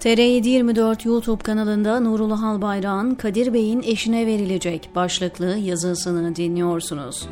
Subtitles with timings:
[0.00, 7.28] TR724 YouTube kanalında Nurullah Albayrak'ın Kadir Bey'in eşine verilecek başlıklı yazısını dinliyorsunuz.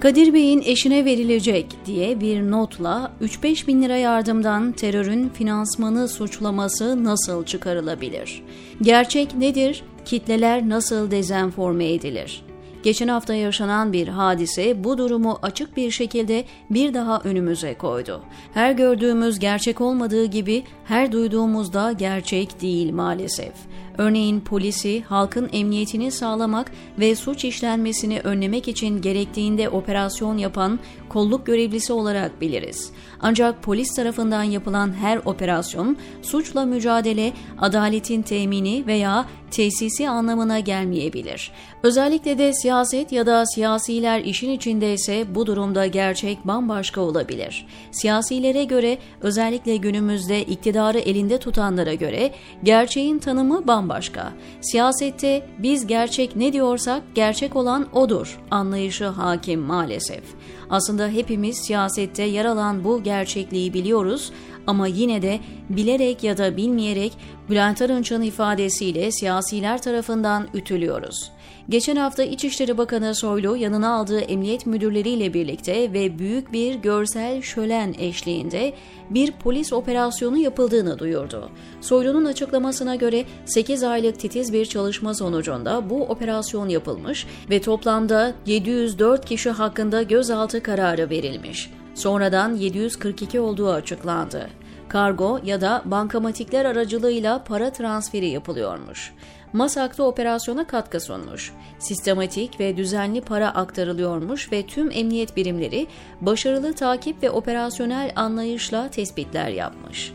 [0.00, 7.44] Kadir Bey'in eşine verilecek diye bir notla 3-5 bin lira yardımdan terörün finansmanı suçlaması nasıl
[7.44, 8.42] çıkarılabilir?
[8.82, 9.84] Gerçek nedir?
[10.04, 12.42] Kitleler nasıl dezenforme edilir?
[12.82, 18.22] Geçen hafta yaşanan bir hadise bu durumu açık bir şekilde bir daha önümüze koydu.
[18.54, 23.52] Her gördüğümüz gerçek olmadığı gibi her duyduğumuzda gerçek değil maalesef.
[23.98, 31.92] Örneğin polisi halkın emniyetini sağlamak ve suç işlenmesini önlemek için gerektiğinde operasyon yapan kolluk görevlisi
[31.92, 32.92] olarak biliriz.
[33.20, 41.52] Ancak polis tarafından yapılan her operasyon suçla mücadele, adaletin temini veya tesisi anlamına gelmeyebilir.
[41.82, 47.66] Özellikle de siyaset ya da siyasiler işin içindeyse bu durumda gerçek bambaşka olabilir.
[47.90, 52.30] Siyasilere göre özellikle günümüzde iktidarı elinde tutanlara göre
[52.62, 54.32] gerçeğin tanımı bambaşka.
[54.60, 60.22] Siyasette biz gerçek ne diyorsak gerçek olan odur anlayışı hakim maalesef.
[60.70, 64.32] Aslında hepimiz siyasette yer alan bu gerçekliği biliyoruz
[64.70, 65.40] ama yine de
[65.70, 67.12] bilerek ya da bilmeyerek
[67.50, 71.30] Bülent Arınç'ın ifadesiyle siyasiler tarafından ütülüyoruz.
[71.68, 77.94] Geçen hafta İçişleri Bakanı Soylu yanına aldığı emniyet müdürleriyle birlikte ve büyük bir görsel şölen
[77.98, 78.72] eşliğinde
[79.10, 81.50] bir polis operasyonu yapıldığını duyurdu.
[81.80, 89.24] Soylu'nun açıklamasına göre 8 aylık titiz bir çalışma sonucunda bu operasyon yapılmış ve toplamda 704
[89.24, 91.70] kişi hakkında gözaltı kararı verilmiş.
[91.94, 94.50] Sonradan 742 olduğu açıklandı.
[94.88, 99.12] Kargo ya da bankamatikler aracılığıyla para transferi yapılıyormuş.
[99.52, 101.52] Masak'ta operasyona katkı sunmuş.
[101.78, 105.86] Sistematik ve düzenli para aktarılıyormuş ve tüm emniyet birimleri
[106.20, 110.12] başarılı takip ve operasyonel anlayışla tespitler yapmış.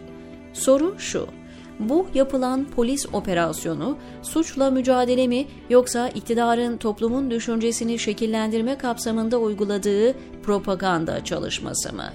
[0.53, 1.27] Soru şu.
[1.79, 11.23] Bu yapılan polis operasyonu suçla mücadele mi yoksa iktidarın toplumun düşüncesini şekillendirme kapsamında uyguladığı propaganda
[11.23, 12.09] çalışması mı?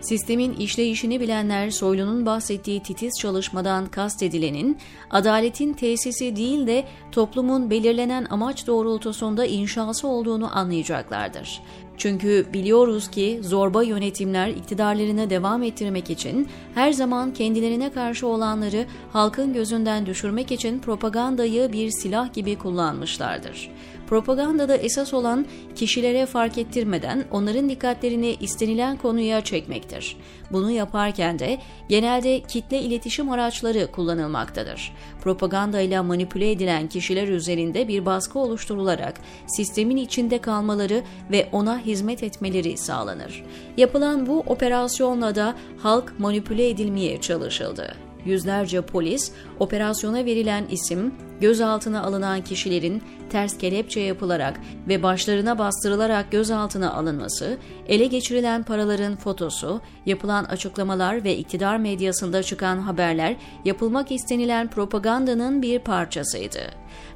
[0.00, 4.78] Sistemin işleyişini bilenler Soylu'nun bahsettiği titiz çalışmadan kastedilenin
[5.10, 11.60] adaletin tesisi değil de toplumun belirlenen amaç doğrultusunda inşası olduğunu anlayacaklardır.
[11.96, 19.52] Çünkü biliyoruz ki zorba yönetimler iktidarlarını devam ettirmek için her zaman kendilerine karşı olanları halkın
[19.52, 23.70] gözünden düşürmek için propagandayı bir silah gibi kullanmışlardır.
[24.12, 30.16] Propagandada esas olan kişilere fark ettirmeden onların dikkatlerini istenilen konuya çekmektir.
[30.50, 31.58] Bunu yaparken de
[31.88, 34.92] genelde kitle iletişim araçları kullanılmaktadır.
[35.22, 42.22] Propaganda ile manipüle edilen kişiler üzerinde bir baskı oluşturularak sistemin içinde kalmaları ve ona hizmet
[42.22, 43.44] etmeleri sağlanır.
[43.76, 47.94] Yapılan bu operasyonla da halk manipüle edilmeye çalışıldı.
[48.24, 56.92] Yüzlerce polis, operasyona verilen isim, gözaltına alınan kişilerin ters kelepçe yapılarak ve başlarına bastırılarak gözaltına
[56.92, 65.62] alınması, ele geçirilen paraların fotosu, yapılan açıklamalar ve iktidar medyasında çıkan haberler yapılmak istenilen propagandanın
[65.62, 66.60] bir parçasıydı.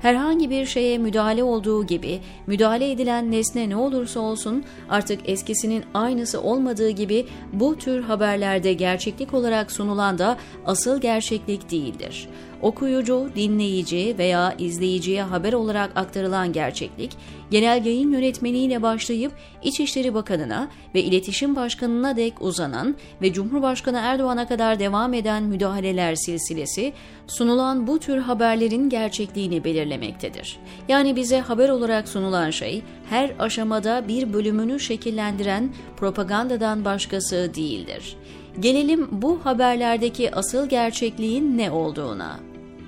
[0.00, 6.42] Herhangi bir şeye müdahale olduğu gibi müdahale edilen nesne ne olursa olsun artık eskisinin aynısı
[6.42, 10.36] olmadığı gibi bu tür haberlerde gerçeklik olarak sunulan da
[10.66, 12.28] asıl gerçeklik değildir.
[12.62, 17.16] Okuyucu, dinleyici veya izleyiciye haber olarak aktarılan gerçeklik,
[17.50, 24.78] genel yayın yönetmeniyle başlayıp İçişleri Bakanı'na ve İletişim Başkanı'na dek uzanan ve Cumhurbaşkanı Erdoğan'a kadar
[24.78, 26.92] devam eden müdahaleler silsilesi,
[27.26, 30.58] sunulan bu tür haberlerin gerçekliğini belirlemektedir.
[30.88, 38.16] Yani bize haber olarak sunulan şey, her aşamada bir bölümünü şekillendiren propagandadan başkası değildir.
[38.60, 42.40] Gelelim bu haberlerdeki asıl gerçekliğin ne olduğuna.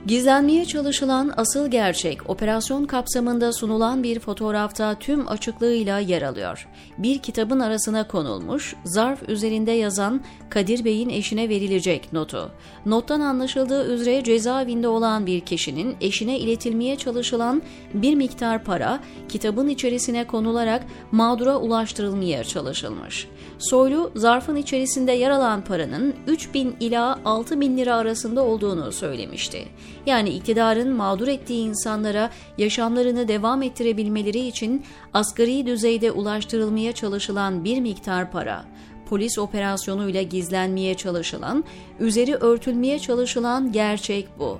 [0.06, 6.68] Gizlenmeye çalışılan asıl gerçek operasyon kapsamında sunulan bir fotoğrafta tüm açıklığıyla yer alıyor.
[6.98, 12.50] Bir kitabın arasına konulmuş, zarf üzerinde yazan Kadir Bey'in eşine verilecek notu.
[12.86, 17.62] Nottan anlaşıldığı üzere cezaevinde olan bir kişinin eşine iletilmeye çalışılan
[17.94, 23.28] bir miktar para kitabın içerisine konularak mağdura ulaştırılmaya çalışılmış.
[23.58, 29.68] Soylu zarfın içerisinde yer alan paranın 3 bin ila 6 bin lira arasında olduğunu söylemişti.
[30.06, 38.30] Yani iktidarın mağdur ettiği insanlara yaşamlarını devam ettirebilmeleri için asgari düzeyde ulaştırılmaya çalışılan bir miktar
[38.30, 38.64] para,
[39.10, 41.64] polis operasyonuyla gizlenmeye çalışılan,
[42.00, 44.58] üzeri örtülmeye çalışılan gerçek bu.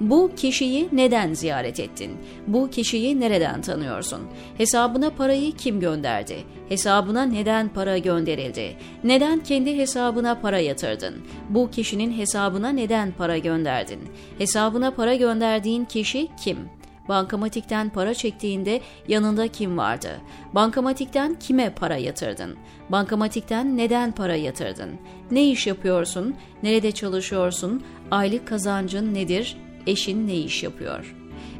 [0.00, 2.12] Bu kişiyi neden ziyaret ettin?
[2.46, 4.20] Bu kişiyi nereden tanıyorsun?
[4.58, 6.36] Hesabına parayı kim gönderdi?
[6.68, 8.76] Hesabına neden para gönderildi?
[9.04, 11.14] Neden kendi hesabına para yatırdın?
[11.48, 14.00] Bu kişinin hesabına neden para gönderdin?
[14.38, 16.77] Hesabına para gönderdiğin kişi kim?
[17.08, 20.20] Bankamatikten para çektiğinde yanında kim vardı?
[20.52, 22.56] Bankamatikten kime para yatırdın?
[22.88, 24.90] Bankamatikten neden para yatırdın?
[25.30, 26.34] Ne iş yapıyorsun?
[26.62, 27.84] Nerede çalışıyorsun?
[28.10, 29.56] Aylık kazancın nedir?
[29.86, 31.14] Eşin ne iş yapıyor?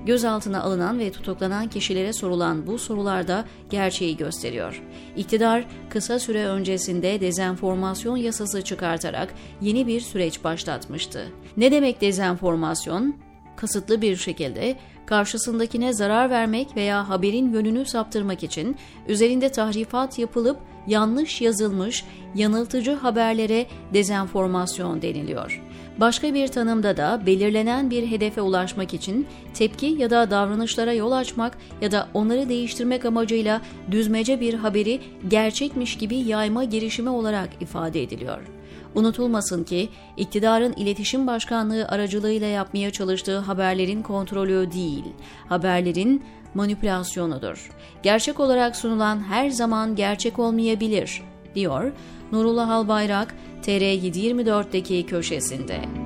[0.07, 4.83] Gözaltına alınan ve tutuklanan kişilere sorulan bu sorularda gerçeği gösteriyor.
[5.17, 11.33] İktidar kısa süre öncesinde dezenformasyon yasası çıkartarak yeni bir süreç başlatmıştı.
[11.57, 13.28] Ne demek dezenformasyon?
[13.61, 14.77] Kasıtlı bir şekilde
[15.07, 18.77] karşısındakine zarar vermek veya haberin yönünü saptırmak için
[19.09, 25.63] üzerinde tahrifat yapılıp yanlış yazılmış, yanıltıcı haberlere dezenformasyon deniliyor.
[26.01, 31.59] Başka bir tanımda da belirlenen bir hedefe ulaşmak için tepki ya da davranışlara yol açmak
[31.81, 33.61] ya da onları değiştirmek amacıyla
[33.91, 38.58] düzmece bir haberi gerçekmiş gibi yayma girişimi olarak ifade ediliyor.
[38.95, 45.05] Unutulmasın ki iktidarın iletişim başkanlığı aracılığıyla yapmaya çalıştığı haberlerin kontrolü değil,
[45.49, 46.25] haberlerin
[46.55, 47.71] manipülasyonudur.
[48.03, 51.23] Gerçek olarak sunulan her zaman gerçek olmayabilir,
[51.55, 51.93] diyor
[52.33, 55.98] Nurullah Albayrak TR724'deki köşesinde.